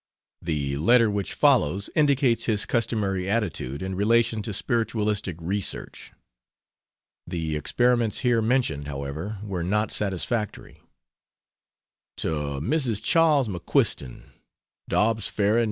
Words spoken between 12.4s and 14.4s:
Mrs. Charles McQuiston: